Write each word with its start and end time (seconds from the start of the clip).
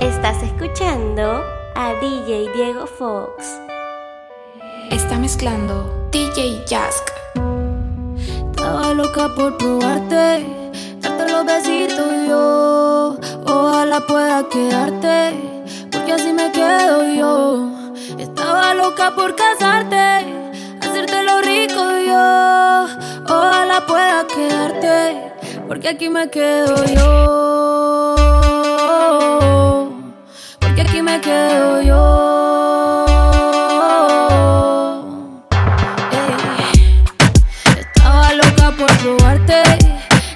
Estás 0.00 0.42
escuchando 0.42 1.44
a 1.74 1.92
DJ 2.00 2.50
Diego 2.54 2.86
Fox. 2.86 3.60
Está 4.90 5.18
mezclando 5.18 6.08
DJ 6.10 6.64
Jask. 6.66 7.06
Estaba 8.50 8.94
loca 8.94 9.28
por 9.34 9.58
probarte, 9.58 10.46
darte 11.00 11.30
los 11.30 11.44
besitos 11.44 12.12
yo. 12.26 13.18
Ojalá 13.44 14.00
pueda 14.06 14.48
quedarte, 14.48 15.34
porque 15.92 16.12
así 16.14 16.32
me 16.32 16.50
quedo 16.50 17.04
yo. 17.14 17.70
Estaba 18.18 18.72
loca 18.72 19.14
por 19.14 19.36
casarte, 19.36 20.24
hacerte 20.80 21.22
lo 21.24 21.42
rico 21.42 21.84
yo. 22.06 22.86
Ojalá 23.24 23.84
pueda 23.86 24.26
quedarte, 24.26 25.32
porque 25.68 25.88
aquí 25.90 26.08
me 26.08 26.30
quedo 26.30 26.84
yo. 26.86 27.49
Aquí 30.80 31.02
me 31.02 31.20
quedo 31.20 31.82
yo. 31.82 33.06
Estaba 37.78 38.32
loca 38.32 38.72
por 38.78 38.90
probarte, 38.98 39.62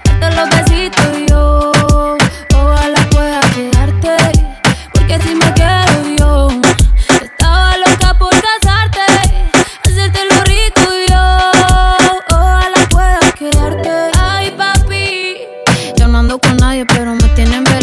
darte 0.04 0.36
los 0.36 0.48
besitos 0.50 1.12
yo. 1.30 1.72
Ojalá 2.54 3.08
pueda 3.10 3.40
quedarte, 3.54 4.16
porque 4.92 5.18
si 5.22 5.34
me 5.34 5.50
quedo 5.54 6.14
yo. 6.18 6.48
Estaba 7.22 7.78
loca 7.78 8.14
por 8.18 8.30
casarte, 8.30 9.00
hacerte 9.82 10.20
lo 10.30 10.44
rico 10.44 10.82
yo. 11.08 11.24
Ojalá 12.36 12.88
pueda 12.90 13.32
quedarte. 13.32 13.90
Ay, 14.20 14.50
papi, 14.50 15.38
yo 15.96 16.06
no 16.06 16.18
ando 16.18 16.38
con 16.38 16.56
nadie, 16.58 16.84
pero 16.84 17.14
me 17.14 17.28
tienen. 17.30 17.73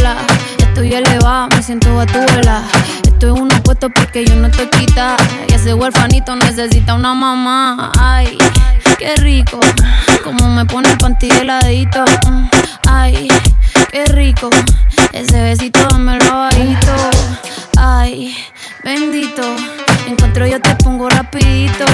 Estoy 0.81 0.97
elevada, 0.97 1.47
me 1.55 1.61
siento 1.61 1.99
a 1.99 2.07
tu 2.07 2.17
vela. 2.17 2.63
Estoy 3.03 3.29
en 3.29 3.43
unos 3.43 3.61
puestos 3.61 3.91
porque 3.93 4.25
yo 4.25 4.35
no 4.35 4.47
estoy 4.47 4.65
quita. 4.65 5.15
Y 5.47 5.53
ese 5.53 5.75
huerfanito 5.75 6.35
necesita 6.35 6.95
una 6.95 7.13
mamá. 7.13 7.91
Ay, 7.99 8.35
qué 8.97 9.15
rico. 9.17 9.59
Como 10.23 10.49
me 10.49 10.65
pone 10.65 10.89
el 10.89 10.97
panty 10.97 11.29
heladito. 11.29 12.03
Ay, 12.89 13.27
qué 13.91 14.05
rico. 14.05 14.49
Ese 15.13 15.43
besito 15.43 15.87
dame 15.87 16.17
el 16.17 16.27
bajito. 16.27 16.95
Ay, 17.77 18.35
bendito. 18.83 19.43
Encuentro 20.07 20.47
yo 20.47 20.59
te 20.59 20.75
pongo 20.77 21.07
rapidito. 21.09 21.85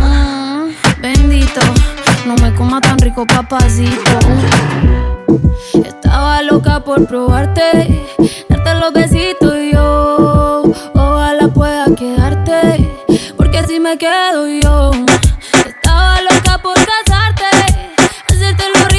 Mm, 0.00 0.70
bendito. 1.00 1.60
No 2.26 2.34
me 2.42 2.52
coma 2.56 2.80
tan 2.80 2.98
rico, 2.98 3.24
papacito. 3.24 4.18
Estaba 5.74 6.42
loca 6.42 6.80
por 6.80 7.06
probarte, 7.06 8.06
darte 8.48 8.74
los 8.74 8.92
besitos 8.92 9.54
yo. 9.72 10.62
Ojalá 10.94 11.48
pueda 11.48 11.86
quedarte, 11.94 12.88
porque 13.36 13.58
así 13.58 13.78
me 13.78 13.96
quedo 13.96 14.48
yo. 14.48 14.90
Estaba 15.64 16.20
loca 16.22 16.58
por 16.62 16.74
casarte, 16.74 17.46
hacerte 18.28 18.64
lo 18.74 18.89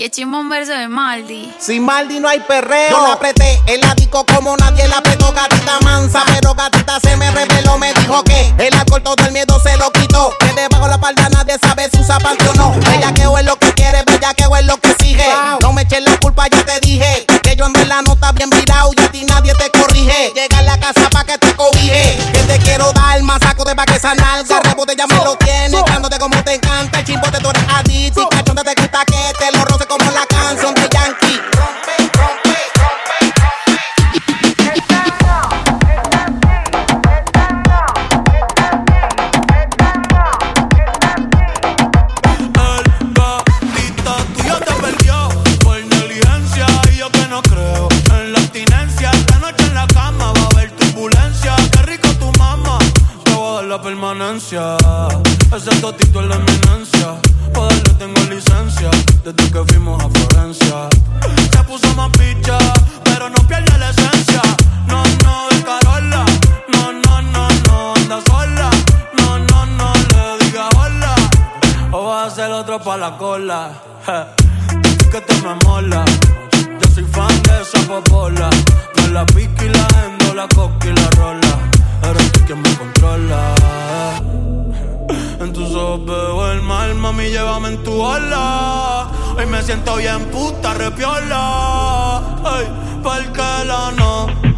Qué 0.00 0.10
chimón 0.10 0.48
verso 0.48 0.72
de 0.72 0.88
Maldi. 0.88 1.52
Sin 1.58 1.84
Maldi 1.84 2.20
no 2.20 2.28
hay 2.30 2.40
perreo. 2.40 2.88
Yo 2.88 3.06
la 3.06 3.12
apreté, 3.12 3.60
el 3.66 3.82
disco 3.96 4.24
como 4.24 4.56
nadie 4.56 4.88
la 4.88 4.96
apretó, 4.96 5.30
gatita 5.30 5.78
mansa. 5.80 6.22
Pero 6.24 6.54
gatita 6.54 6.98
se 7.00 7.18
me 7.18 7.30
reveló, 7.30 7.76
me 7.76 7.92
dijo 7.92 8.24
que 8.24 8.54
el 8.56 8.72
alcohol 8.72 9.02
todo 9.02 9.16
el 9.26 9.32
miedo 9.32 9.60
se 9.60 9.76
lo 9.76 9.92
quitó. 9.92 10.32
Que 10.40 10.54
debajo 10.54 10.88
la 10.88 10.98
palda 10.98 11.28
nadie 11.28 11.58
sabe 11.60 11.90
si 11.92 12.00
usa 12.00 12.18
panty 12.18 12.46
o 12.46 12.54
no. 12.54 12.70
Bella 12.80 13.12
que 13.12 13.24
es 13.24 13.44
lo 13.44 13.56
que 13.58 13.74
quiere, 13.74 14.02
bella 14.06 14.32
que 14.32 14.44
es 14.44 14.64
lo 14.64 14.78
que 14.78 14.94
sigue. 15.00 15.28
No 15.60 15.74
me 15.74 15.82
eches 15.82 16.00
la 16.00 16.16
culpa, 16.16 16.48
ya 16.48 16.64
te 16.64 16.80
dije. 16.80 17.26
Que 17.42 17.54
yo 17.54 17.66
en 17.66 17.74
verdad 17.74 18.00
no 18.06 18.14
está 18.14 18.32
bien 18.32 18.48
virado 18.48 18.92
y 18.96 19.02
a 19.02 19.12
ti 19.12 19.24
nadie 19.24 19.52
te 19.52 19.70
corrige. 19.78 20.32
Llega 20.34 20.60
a 20.60 20.62
la 20.62 20.80
casa 20.80 21.10
pa' 21.10 21.24
que 21.24 21.36
te 21.36 21.54
cobije. 21.56 22.16
Que 22.32 22.40
te 22.44 22.58
quiero 22.60 22.90
dar 22.94 23.22
más 23.22 23.42
saco 23.42 23.64
de 23.66 23.76
pa' 23.76 23.84
que 23.84 23.96
esa 23.96 24.14
nalga. 24.14 24.60
Rebote 24.60 24.96
ya 24.96 25.06
me 25.06 25.16
lo 25.16 25.36
tienes, 25.36 25.82
cándote 25.84 26.18
como 26.18 26.42
te 26.42 26.54
encanta. 26.54 27.00
El 27.00 27.04
chimbote 27.04 27.38
tú 27.38 27.50
eres 27.50 27.64
adicto 27.68 28.29
que 75.10 75.20
te 75.20 75.34
me 75.42 75.54
mola. 75.64 76.04
Yo 76.80 76.94
soy 76.94 77.04
fan 77.04 77.42
de 77.42 77.62
esa 77.62 77.80
popola. 77.86 78.48
De 78.94 79.08
la 79.08 79.26
pica 79.26 79.64
y 79.64 79.68
la 79.68 79.86
endo, 80.04 80.34
la 80.34 80.46
coca 80.48 80.86
y 80.86 80.92
la 80.92 81.10
rola. 81.10 81.52
Eres 82.08 82.32
tú 82.32 82.40
quien 82.46 82.62
me 82.62 82.74
controla. 82.76 83.54
En 85.40 85.52
tus 85.52 85.74
ojos 85.74 86.06
veo 86.06 86.52
el 86.52 86.62
mal, 86.62 86.94
mami, 86.94 87.30
llévame 87.30 87.68
en 87.68 87.82
tu 87.82 87.92
ola. 88.00 89.08
Hoy 89.36 89.46
me 89.46 89.62
siento 89.62 89.96
bien 89.96 90.24
puta, 90.26 90.74
repiola. 90.74 92.18
Ay, 92.44 92.66
porque 93.02 93.64
la 93.66 93.92
nota 93.92 94.49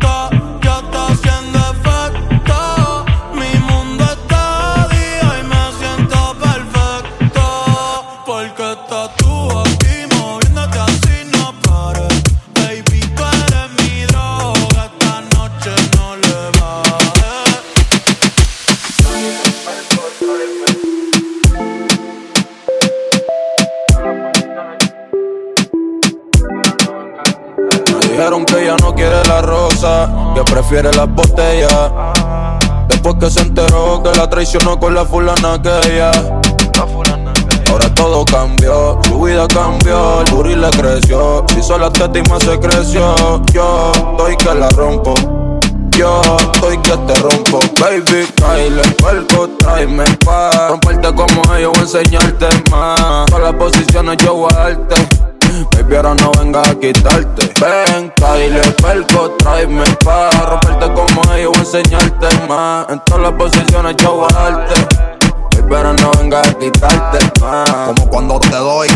enteró 34.42 34.42
que 34.42 34.42
la 34.42 34.42
traicionó 34.42 34.80
con 34.80 34.94
la 34.94 35.04
fulana 35.04 35.62
que 35.62 35.94
ella. 35.94 36.10
Ahora 37.70 37.94
todo 37.94 38.24
cambió, 38.24 38.98
su 39.04 39.22
vida 39.22 39.46
cambió, 39.48 40.20
el 40.22 40.32
booty 40.32 40.56
le 40.56 40.70
creció. 40.70 41.44
Hizo 41.56 41.78
la 41.78 41.90
teta 41.90 42.18
y 42.18 42.22
más 42.28 42.42
se 42.42 42.58
creció. 42.58 43.14
Yo 43.52 43.92
estoy 43.94 44.36
que 44.36 44.54
la 44.54 44.68
rompo. 44.70 45.14
Yo 45.96 46.20
estoy 46.38 46.78
que 46.78 46.96
te 46.96 47.14
rompo, 47.16 47.60
baby, 47.78 48.26
Kyle, 48.36 48.80
puerco, 48.96 49.46
tráeme 49.58 50.04
pa' 50.24 50.68
Romperte 50.70 51.14
como 51.14 51.54
ellos, 51.54 51.72
voy 51.74 51.80
a 51.80 51.82
enseñarte 51.82 52.46
más 52.70 53.26
Todas 53.26 53.42
las 53.42 53.54
posiciones 53.56 54.16
yo 54.24 54.34
voy 54.34 54.50
a 54.54 54.56
darte 54.56 55.31
Baby, 55.72 55.96
ahora 55.96 56.14
no 56.14 56.32
vengas 56.32 56.68
a 56.68 56.74
quitarte. 56.74 57.52
Ven, 57.60 58.12
Kyle, 58.16 58.60
perco, 58.82 59.30
tráeme 59.32 59.84
pa' 60.04 60.30
Romperte 60.30 60.92
como 60.94 61.34
ellos, 61.34 61.52
voy 61.52 61.58
a 61.58 61.80
enseñarte 61.80 62.46
más. 62.48 62.88
En 62.88 63.00
todas 63.04 63.22
las 63.22 63.32
posiciones 63.32 63.96
yo 63.96 64.14
voy 64.14 64.28
a 64.34 64.50
darte 64.50 65.11
Ahora 65.70 65.94
no 65.94 66.10
vengas 66.12 66.48
a 66.48 66.54
quitarte 66.58 67.18
Como 67.40 68.08
cuando 68.08 68.38
te 68.38 68.50
doy, 68.50 68.88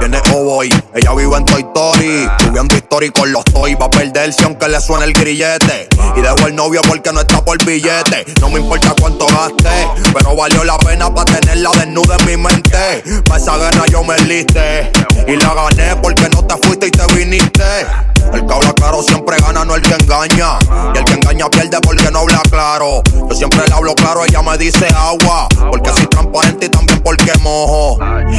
viene 0.00 0.18
o 0.32 0.44
voy. 0.44 0.68
Ella 0.94 1.14
vive 1.14 1.36
en 1.36 1.44
Toy 1.44 1.60
Story, 1.62 2.28
subiendo 2.38 2.74
historia 2.74 3.08
y 3.08 3.10
con 3.12 3.32
los 3.32 3.44
toy. 3.44 3.74
Va 3.74 3.86
a 3.86 3.90
perderse 3.90 4.44
aunque 4.44 4.68
le 4.68 4.80
suene 4.80 5.04
el 5.04 5.12
grillete. 5.12 5.88
Y 6.16 6.20
dejo 6.20 6.46
el 6.46 6.54
novio 6.54 6.80
porque 6.86 7.12
no 7.12 7.20
está 7.20 7.44
por 7.44 7.62
billete. 7.64 8.24
No 8.40 8.50
me 8.50 8.60
importa 8.60 8.94
cuánto 9.00 9.26
gaste, 9.26 9.88
pero 10.12 10.36
valió 10.36 10.64
la 10.64 10.78
pena 10.78 11.12
para 11.14 11.38
tenerla 11.38 11.70
desnuda 11.78 12.16
en 12.16 12.26
mi 12.26 12.36
mente. 12.36 13.02
Pa' 13.28 13.36
esa 13.36 13.56
guerra 13.56 13.84
yo 13.90 14.02
me 14.02 14.16
enlisté. 14.16 14.90
Y 15.26 15.36
la 15.36 15.54
gané 15.54 15.96
porque 16.02 16.28
no 16.30 16.44
te 16.44 16.56
fuiste 16.66 16.88
y 16.88 16.90
te 16.90 17.06
viniste. 17.14 17.86
El 18.32 18.46
que 18.46 18.54
habla 18.54 18.72
claro 18.72 19.02
siempre 19.02 19.36
gana, 19.38 19.64
no 19.64 19.74
el 19.74 19.82
que 19.82 19.94
engaña. 19.94 20.58
Y 20.94 20.98
el 20.98 21.04
que 21.04 21.12
engaña 21.12 21.48
pierde 21.50 21.78
porque 21.82 22.10
no 22.10 22.20
habla 22.20 22.40
claro. 22.50 23.02
Yo 23.28 23.34
siempre 23.34 23.60
le 23.66 23.74
hablo 23.74 23.94
claro, 23.94 24.24
ella 24.24 24.42
me 24.42 24.56
dice 24.58 24.86
agua. 24.96 25.48
Porque 25.70 25.90
soy 25.90 26.06
transparente 26.12 26.66
y 26.66 26.68
también 26.68 27.00
porque 27.02 27.32
mojo. 27.40 27.98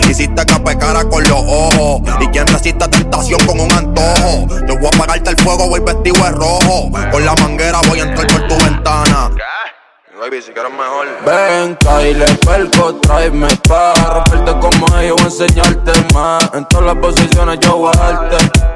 Hiciste 0.09 0.45
que 0.45 0.59
pecara 0.59 1.03
con 1.09 1.23
los 1.23 1.41
ojos. 1.41 2.01
Y 2.21 2.27
quien 2.27 2.47
resiste 2.47 2.87
tentación 2.87 3.39
con 3.45 3.59
un 3.59 3.71
antojo. 3.71 4.47
Yo 4.67 4.77
voy 4.77 4.85
a 4.85 4.95
apagarte 4.95 5.31
el 5.31 5.37
fuego, 5.37 5.67
voy 5.69 5.81
vestido 5.81 6.23
de 6.23 6.31
rojo. 6.31 6.91
Con 7.11 7.25
la 7.25 7.33
manguera 7.35 7.79
voy 7.89 7.99
a 7.99 8.03
entrar 8.03 8.27
por 8.27 8.47
tu 8.47 8.63
ventana. 8.63 9.31
Baby, 10.19 10.41
si 10.41 10.51
mejor. 10.51 11.07
Ven, 11.25 11.75
Kyle, 11.81 12.23
perco, 12.45 12.95
tráeme 13.01 13.47
pa' 13.67 13.93
romperte 14.13 14.57
como 14.59 14.97
ellos, 14.97 15.17
voy 15.17 15.25
enseñarte 15.25 15.91
más. 16.13 16.49
En 16.53 16.65
todas 16.69 16.85
las 16.85 16.95
posiciones 16.95 17.59
yo 17.59 17.77
voy 17.77 17.91
a 17.93 17.99
darte 17.99 18.72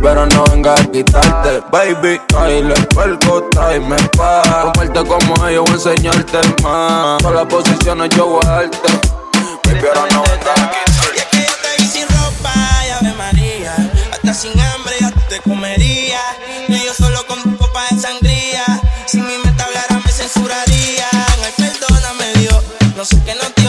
pero 0.00 0.26
no 0.26 0.44
vengas 0.44 0.80
a 0.80 0.84
quitarte, 0.90 1.62
baby. 1.70 2.20
Baile, 2.32 2.74
vuelco, 2.94 3.44
tráeme 3.50 3.96
pa. 4.16 4.42
Romperte 4.62 5.04
como 5.04 5.46
ellos, 5.46 5.64
voy 5.64 5.72
a 5.72 5.74
enseñarte 5.74 6.38
más. 6.62 7.22
Todas 7.22 7.36
las 7.36 7.46
posiciones 7.46 8.08
yo 8.16 8.26
voy 8.26 8.40
a 8.44 8.50
darte, 8.50 8.88
baby, 9.64 9.78
pero 9.80 10.06
no 10.12 10.22
vengas 10.22 10.58
a 10.58 10.70
quitarte. 10.70 11.14
Y 11.14 11.18
es 11.18 11.24
que 11.26 11.38
yo 11.38 11.52
te 11.62 11.82
vi 11.82 11.88
sin 11.88 12.08
ropa, 12.08 12.52
y 12.86 12.90
Ave 12.90 13.14
María. 13.14 13.74
Hasta 14.12 14.34
sin 14.34 14.58
hambre 14.58 14.94
ya 15.00 15.10
te 15.28 15.40
comería. 15.40 16.20
Y 16.68 16.84
yo 16.84 16.94
solo 16.94 17.26
con 17.26 17.42
tu 17.42 17.56
copa 17.56 17.82
de 17.90 18.00
sangría. 18.00 18.64
Si 19.06 19.20
mi 19.20 19.36
meta 19.44 19.64
hablara 19.64 20.00
me 20.04 20.12
censurarían. 20.12 21.08
Ay, 21.12 21.52
perdóname, 21.56 22.32
Dios. 22.40 22.62
No 22.96 23.04
sé 23.04 23.20
qué 23.24 23.34
no 23.34 23.48
te 23.54 23.61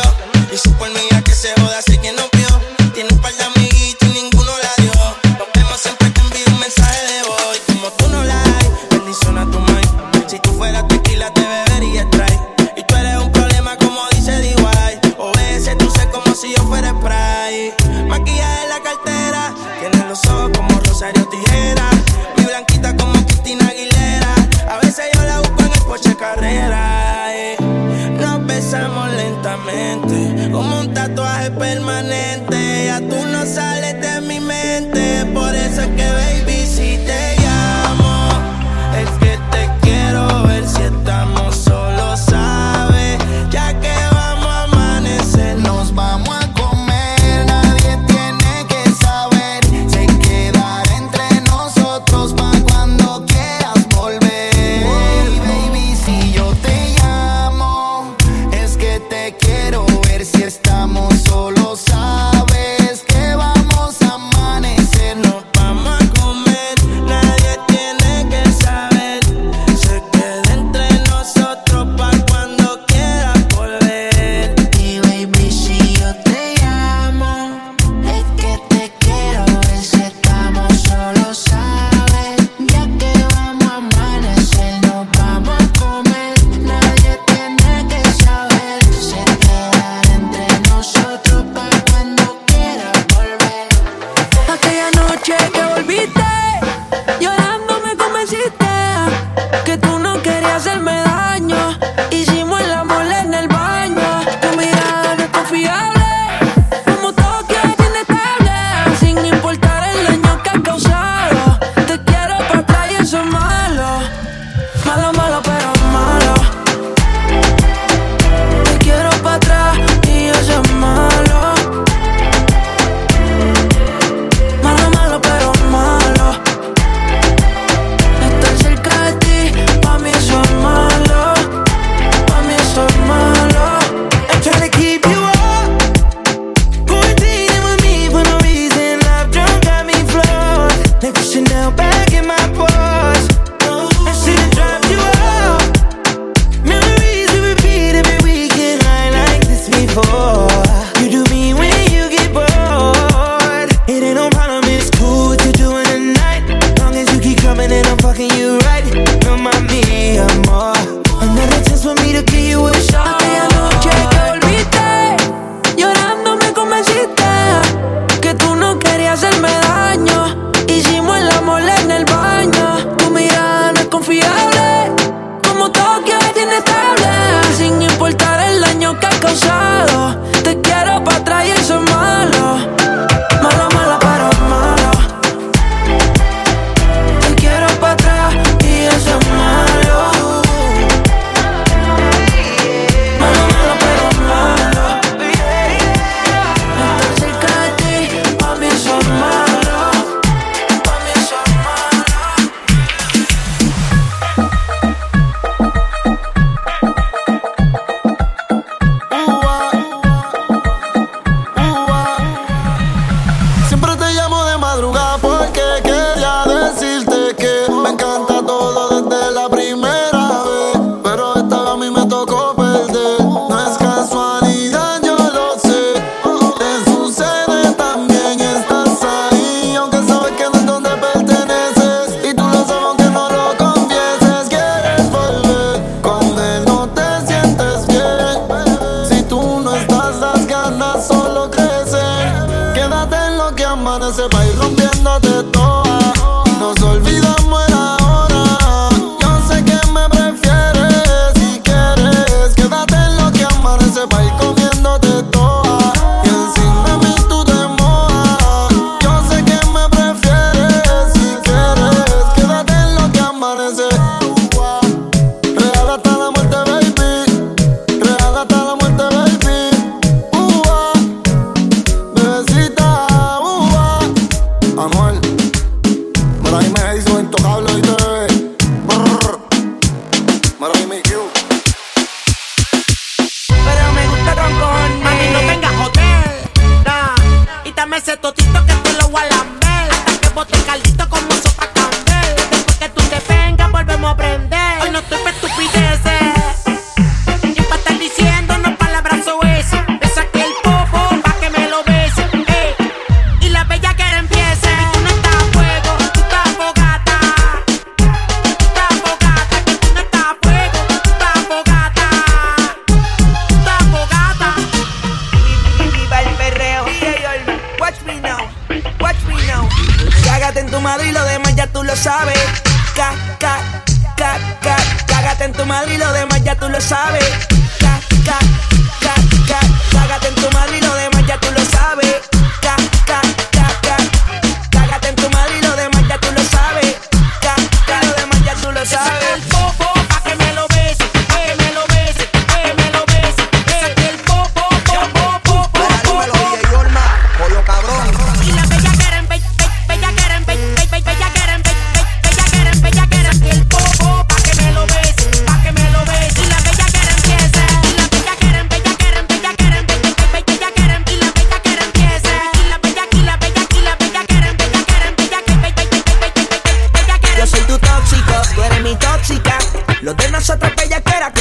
el 370.11 370.15
mismo 370.15 370.39
jangueo. 370.39 371.32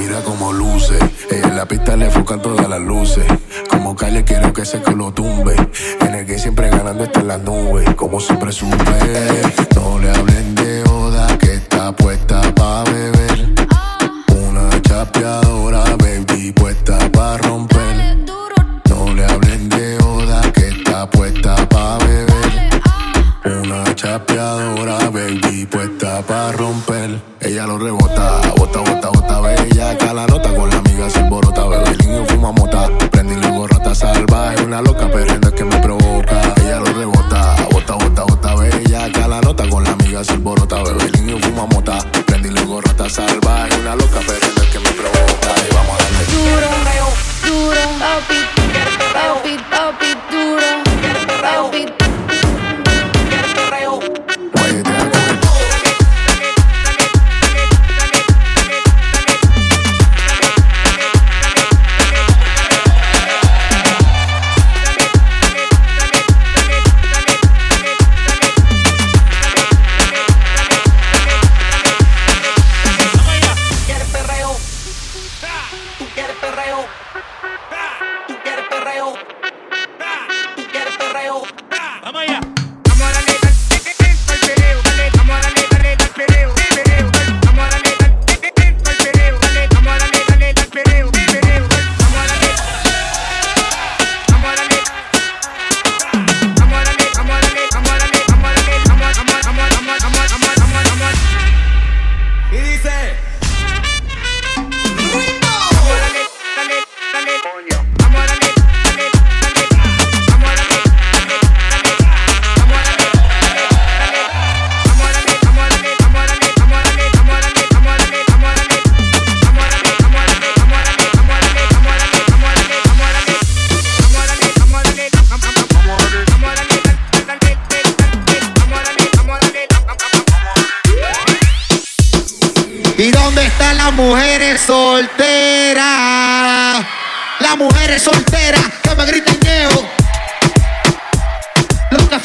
mira 0.00 0.22
como 0.22 0.52
luce. 0.52 0.96
Eh, 1.30 1.42
en 1.44 1.56
la 1.56 1.66
pista 1.66 1.96
le 1.96 2.06
enfocan 2.06 2.40
todas 2.40 2.68
las 2.68 2.80
luces. 2.80 3.24
Como 3.68 3.94
calle 3.94 4.24
quiero 4.24 4.52
que 4.52 4.62
ese 4.62 4.80
que 4.80 4.92
lo 4.92 5.12
tumbe. 5.12 5.54
En 6.00 6.14
el 6.14 6.26
que 6.26 6.38
siempre 6.38 6.70
ganando 6.70 7.04
está 7.04 7.20
en 7.20 7.28
las 7.28 7.40
nubes. 7.40 7.94
Como 7.94 8.18
siempre 8.18 8.50
supe, 8.50 8.76
no 9.74 9.98
le 9.98 10.10
hablen 10.10 10.54
de 10.54 10.69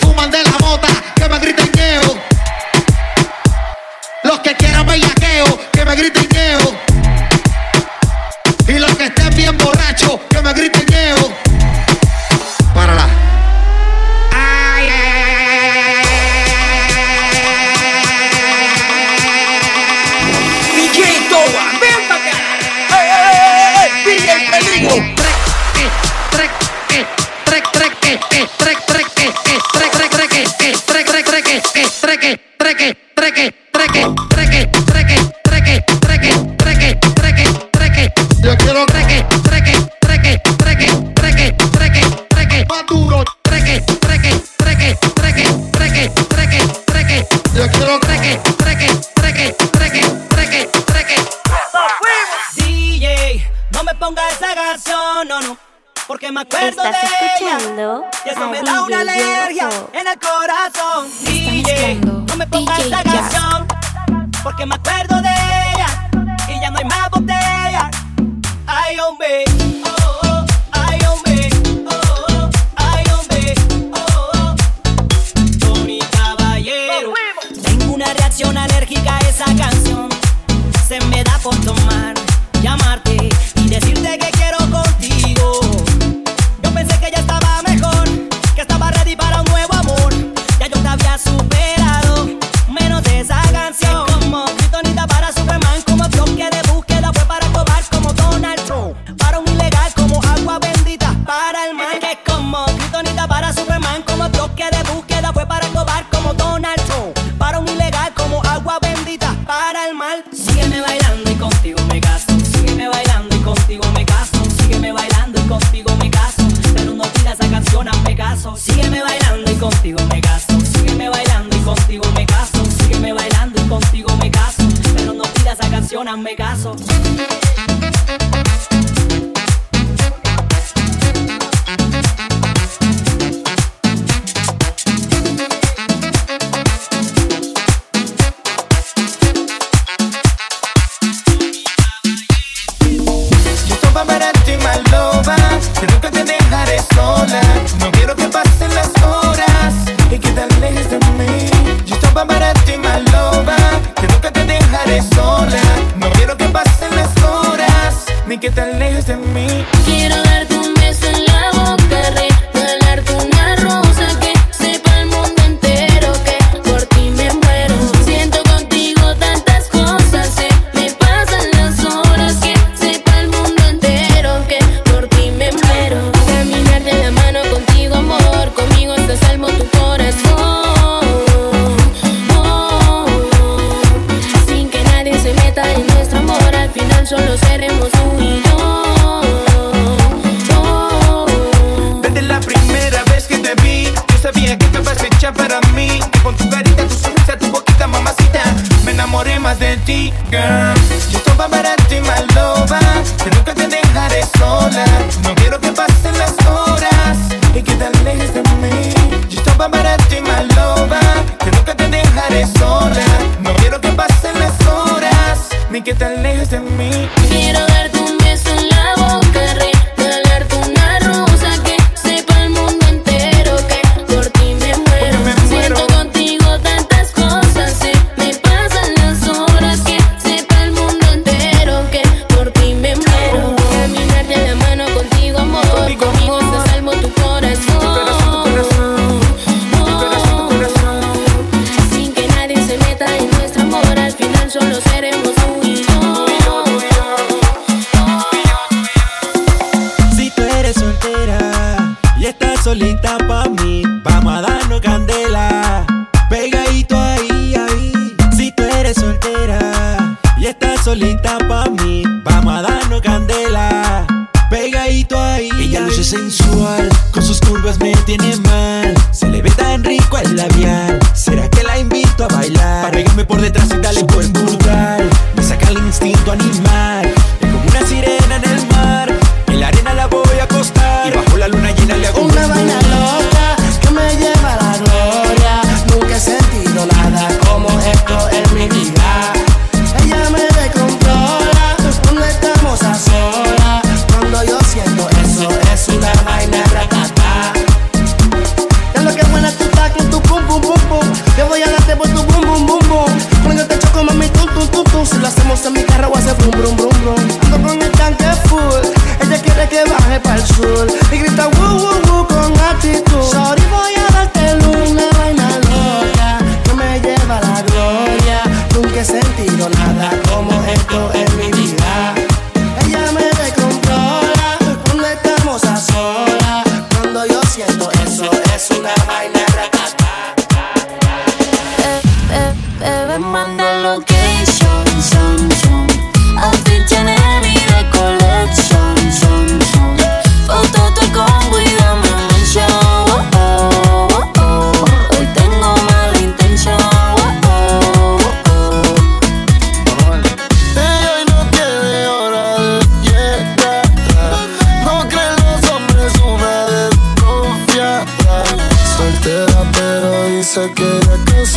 fuman 0.05 0.29
de 0.29 0.43
la 0.43 0.57
bota. 0.59 0.94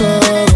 love. 0.08 0.47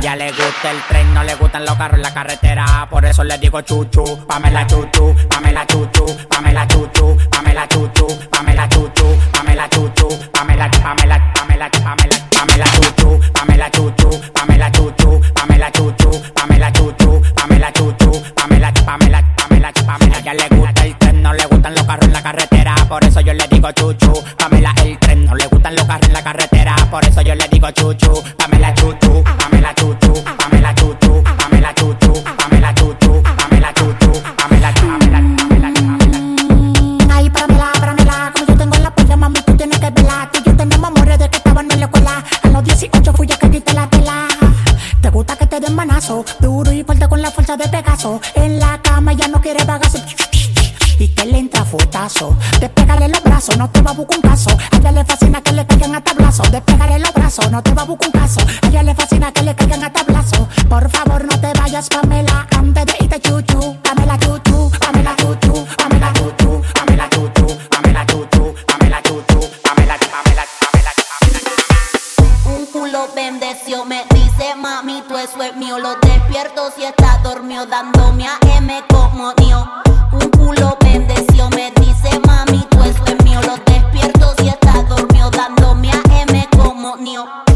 Ya 0.00 0.16
le 0.16 0.30
gusta 0.30 0.70
el 0.70 0.80
tren, 0.88 1.12
no 1.12 1.22
le 1.22 1.34
gustan 1.34 1.64
los 1.64 1.74
carros 1.74 1.96
en 1.96 2.02
la 2.02 2.14
carretera. 2.14 2.86
Por 2.88 3.04
eso 3.04 3.24
le 3.24 3.36
digo 3.38 3.60
chuchu, 3.60 4.26
Pamela 4.26 4.66
chuchu, 4.66 5.14
Pamela 5.28 5.66
chuchu, 5.66 6.06
Pamela 6.28 6.66
chuchu, 6.66 7.16
Pamela 7.30 7.68
chuchu, 7.68 8.06
Pamela 8.30 8.68
chuchu, 8.68 9.18
Pamela 9.32 9.68
chuchu, 9.68 10.08
Pamela, 10.32 10.70
Pamela, 10.70 11.32
Pamela, 11.34 11.70
Pamela, 11.70 12.16
Pamela 12.30 12.64
chuchu, 12.66 13.20
Pamela 13.34 13.70
chuchu, 13.70 14.08
Pamela 14.32 14.70
chuchu, 14.70 15.20
Pamela 15.34 15.70
chuchu, 15.72 16.10
Pamela 16.34 16.72
chuchu, 16.72 17.22
Pamela 17.34 17.72
chuchu, 17.72 18.12
Pamela, 18.34 18.72
Pamela, 18.72 19.22
Pamela, 19.36 19.72
Pamela. 19.72 20.20
Ya 20.20 20.34
le 20.34 20.48
gusta 20.48 20.84
el 20.84 20.96
tren, 20.96 21.22
no 21.22 21.32
le 21.34 21.44
gustan 21.46 21.74
los 21.74 21.84
carros 21.84 22.06
en 22.06 22.12
la 22.12 22.22
carretera. 22.22 22.74
Por 22.88 23.04
eso 23.04 23.20
yo 23.20 23.34
le 23.34 23.46
digo 23.48 23.70
chuchu, 23.72 24.12
Pamela 24.38 24.72
el 24.82 24.98
tren, 24.98 25.24
no 25.26 25.34
le 25.34 25.46
gustan 25.48 25.74
los 25.74 25.84
carros 25.84 26.08
en 26.08 26.14
la 26.14 26.22
carretera. 26.22 26.76
Por 26.90 27.04
eso 27.04 27.20
yo 27.20 27.34
le 27.34 27.47
contigo 27.60 27.72
chuchu, 27.72 28.22
Pamela 28.36 28.72
chuchu, 28.74 29.24
Pamela 29.24 29.74
chuchu, 29.74 30.12
Pamela 30.38 30.74
chuchu, 30.74 31.22
Pamela 31.38 31.74
chuchu, 31.74 32.12
Pamela 32.36 32.72
chuchu, 32.74 33.22
Pamela 33.22 33.72
chuchu, 33.72 34.12
Pamela 34.36 34.72
chuchu. 34.74 34.96
Mm, 36.54 37.10
ay, 37.10 37.30
Pamela, 37.30 37.72
Pamela, 37.80 38.32
como 38.32 38.46
yo 38.46 38.56
tengo 38.56 38.76
la 38.78 38.90
perla, 38.94 39.16
mami, 39.16 39.40
tú 39.42 39.56
tienes 39.56 39.78
que 39.78 39.90
velar. 39.90 40.30
Tú 40.30 40.40
yo 40.44 40.56
tenemos 40.56 40.88
amores 40.88 41.18
de 41.18 41.28
que 41.28 41.36
estaban 41.36 41.70
en 41.70 41.80
la 41.80 41.86
escuela. 41.86 42.24
A 42.42 42.48
los 42.48 42.64
18 42.64 43.12
fui 43.12 43.26
ya 43.26 43.36
que 43.36 43.50
quité 43.50 43.74
la 43.74 43.88
tela. 43.88 44.28
Te 45.00 45.10
gusta 45.10 45.36
que 45.36 45.46
te 45.46 45.60
den 45.60 45.74
manazo, 45.74 46.24
duro 46.40 46.72
y 46.72 46.84
fuerte 46.84 47.08
con 47.08 47.20
la 47.22 47.30
fuerza 47.30 47.56
de 47.56 47.68
Pegaso. 47.68 48.20
En 48.34 48.58
la 48.58 48.80
cama 48.82 49.12
ya 49.14 49.28
no 49.28 49.40
quiere 49.40 49.64
bagazo 49.64 49.98
y 50.98 51.08
que 51.08 51.24
le 51.26 51.38
entra 51.38 51.64
fotazo. 51.64 52.36
Despégale 52.60 53.08
los 53.08 53.22
brazos, 53.22 53.56
no 53.56 53.70
te 53.70 53.80
va 53.82 53.90
a 53.90 53.94
buscar 53.94 54.18
un 54.18 54.22
caso. 54.22 54.50
A 54.50 54.76
ella 54.76 54.92
le 54.92 55.04
fascina 55.04 55.40
que 55.40 55.52
le 55.52 55.66
caigan 55.66 55.94
a 55.94 56.02
tablazo. 56.02 56.42
Despégale 56.50 56.98
los 56.98 57.12
brazos, 57.12 57.50
no 57.50 57.62
te 57.62 57.72
va 57.72 57.82
a 57.82 57.84
buscar 57.84 58.08
un 58.08 58.20
caso. 58.20 58.40
A 58.62 58.66
ella 58.66 58.82
le 58.82 58.94
fascina 58.94 59.32
que 59.32 59.42
le 59.42 59.54
caigan 59.54 59.84
a 59.84 59.92
tablazo. 59.92 60.48
Por 60.68 60.90
favor, 60.90 61.24
no 61.24 61.40
te 61.40 61.52
vayas, 61.58 61.88
Pamela, 61.88 62.46
antes 62.56 62.86
de 62.86 62.94
irte 63.00 63.20
chuchu. 63.20 63.76
Pamela 63.82 64.18
chuchu, 64.18 64.70
Pamela 64.80 65.14
chuchu, 65.16 65.66
Pamela 65.76 66.12
chuchu, 66.12 66.62
Pamela 66.74 67.08
chuchu, 67.10 67.58
Pamela 67.70 68.06
chuchu, 68.06 68.54
Pamela 68.66 69.02
chuchu, 69.02 69.40
Pamela 69.62 69.98
chuchu, 69.98 70.20
Pamela 70.60 70.92
Un 72.46 72.66
culo 72.66 73.08
bendeció, 73.14 73.84
me 73.84 74.04
dice 74.10 74.54
mami, 74.56 75.02
tu 75.08 75.16
eso 75.16 75.42
es 75.42 75.56
mío. 75.56 75.78
Lo 75.78 75.94
despierto 76.00 76.72
si 76.76 76.84
está 76.84 77.18
dormido, 77.22 77.66
dándome 77.66 78.26
a 78.26 78.38
M 78.56 78.82
como 78.88 79.32
mío. 79.38 79.87
Un 80.12 80.30
culo 80.30 80.76
bendeció, 80.80 81.48
me 81.50 81.70
dice 81.80 82.18
mami, 82.26 82.66
tu 82.70 82.78
hueso 82.78 83.04
es 83.06 83.24
mío, 83.24 83.40
lo 83.42 83.56
despierto 83.66 84.34
si 84.38 84.48
está 84.48 84.82
dormido, 84.84 85.30
dándome 85.30 85.90
a 85.90 86.02
M 86.22 86.48
como 86.56 86.96
Nío. 86.96 87.47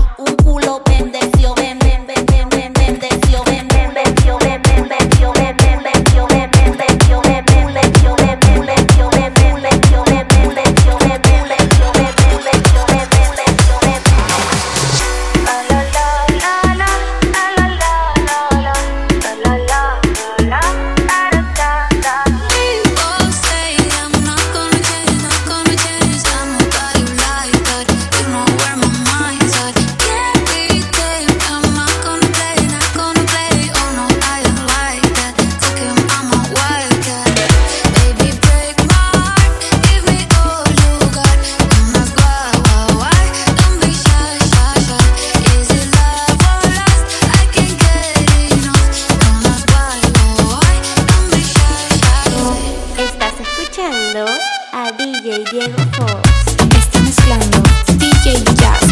Está 55.75 57.01
mezclando 57.01 57.63
DJ 57.97 58.45
Jazz. 58.57 58.92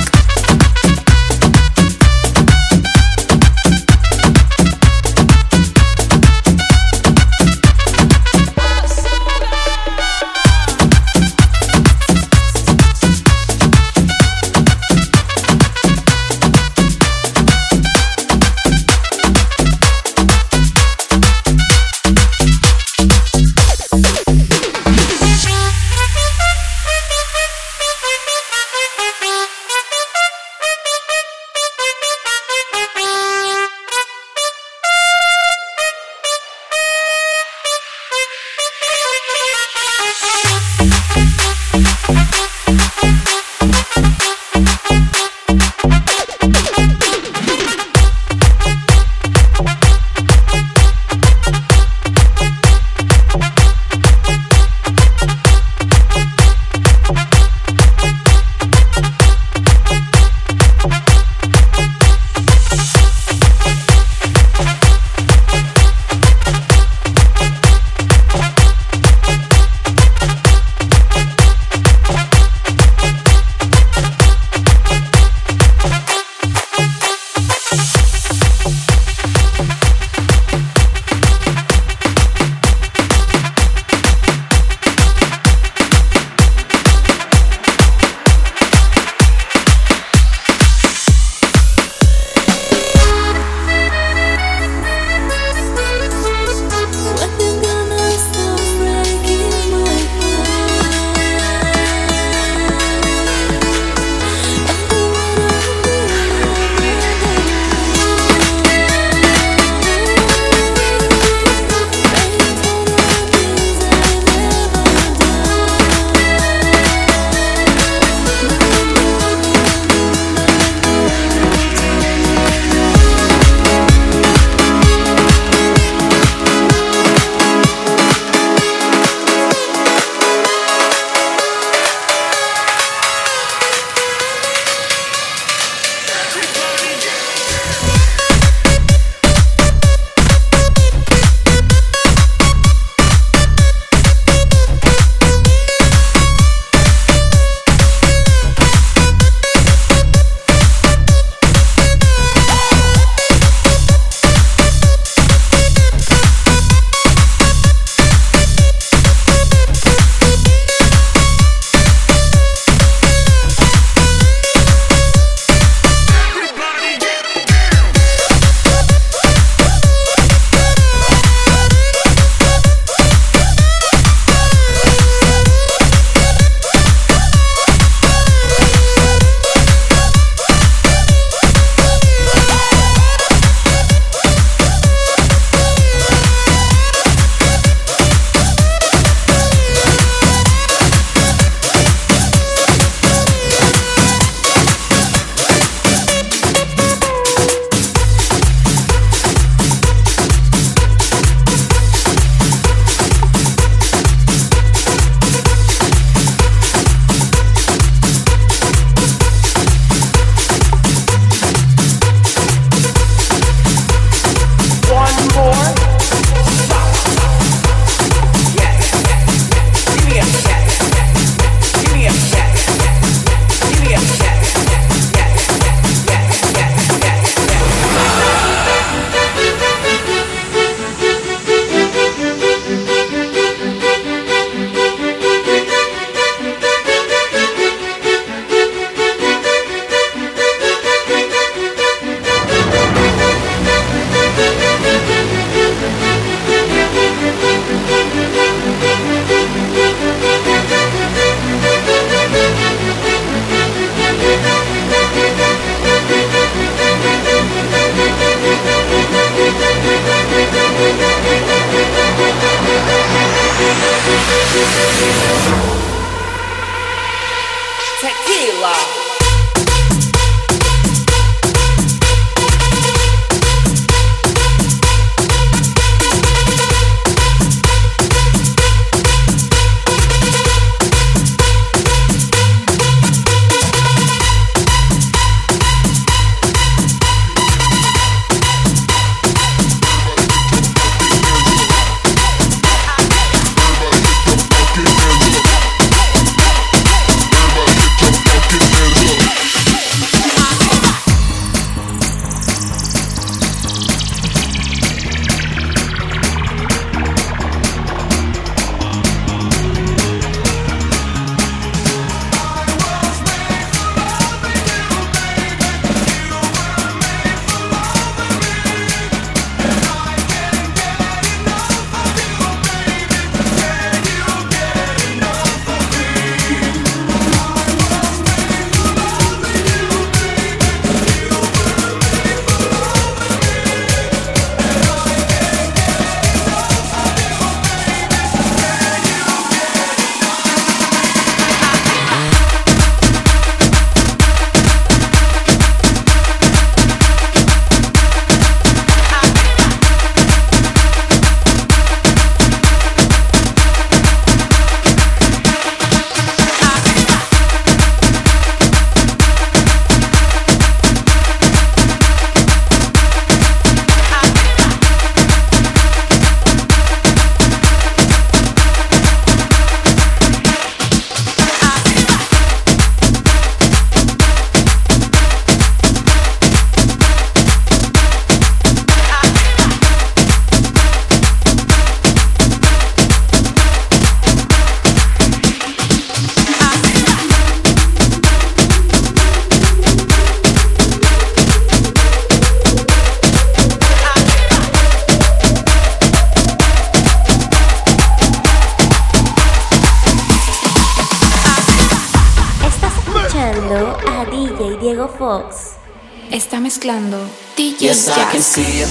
Mezclando 406.90 407.18
DJ 407.56 407.82
Yes, 407.82 408.08
I 408.08 408.32
can 408.32 408.42
see 408.42 408.80
her. 408.80 408.88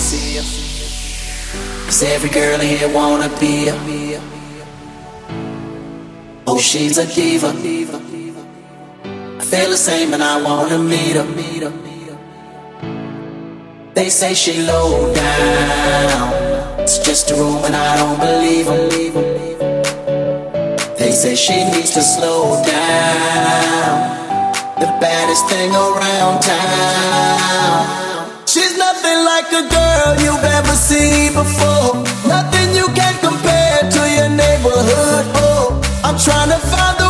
Cause 1.86 2.04
every 2.04 2.30
girl 2.30 2.60
in 2.62 2.68
here 2.68 2.88
wanna 2.94 3.30
be 3.40 3.68
her. 3.68 4.22
Oh, 6.48 6.60
she's 6.60 6.98
a 6.98 7.06
diva. 7.06 7.50
I 9.40 9.44
feel 9.44 9.70
the 9.70 9.78
same 9.78 10.14
and 10.14 10.24
I 10.24 10.42
wanna 10.42 10.78
meet 10.78 11.16
her. 11.16 11.26
They 13.94 14.10
say 14.10 14.34
she 14.34 14.62
low 14.64 15.14
down. 15.14 16.34
It's 16.80 17.00
just 17.00 17.32
a 17.32 17.36
room 17.36 17.66
and 17.66 17.76
I 17.76 17.98
don't 17.98 18.20
believe 18.20 18.66
them. 18.66 18.90
They 20.98 21.12
say 21.12 21.36
she 21.36 21.66
needs 21.66 21.92
to 21.92 22.02
slow 22.02 22.64
down. 22.64 24.29
The 24.80 24.88
baddest 25.04 25.46
thing 25.50 25.72
around 25.76 26.42
town. 26.42 27.84
She's 28.48 28.78
nothing 28.78 29.20
like 29.26 29.52
a 29.52 29.64
girl 29.68 30.10
you've 30.24 30.44
ever 30.44 30.74
seen 30.74 31.34
before. 31.34 32.02
Nothing 32.26 32.74
you 32.74 32.88
can 32.96 33.14
compare 33.20 33.80
to 33.92 34.02
your 34.16 34.30
neighborhood. 34.30 35.26
Oh, 35.36 35.82
I'm 36.04 36.18
trying 36.18 36.50
to 36.50 36.60
find 36.72 36.98
the 36.98 37.09